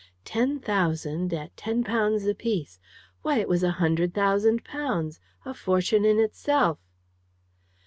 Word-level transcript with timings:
Ten 0.25 0.57
thousand 0.59 1.31
at 1.31 1.55
ten 1.55 1.83
pounds 1.83 2.25
a 2.25 2.33
piece 2.33 2.79
why, 3.21 3.37
it 3.37 3.47
was 3.47 3.61
a 3.61 3.69
hundred 3.77 4.15
thousand 4.15 4.63
pounds! 4.65 5.19
A 5.45 5.53
fortune 5.53 6.05
in 6.05 6.17
itself! 6.17 6.79